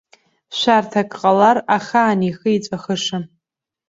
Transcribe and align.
Шәарҭак 0.57 1.09
ҟалар, 1.19 1.57
ахаан 1.75 2.19
ихы 2.29 2.49
иҵәахышам. 2.57 3.23